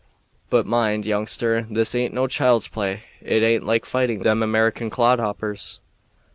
[0.49, 5.77] But mind, youngster, this aint no child's play; it aint like fighting them American clodhoppers.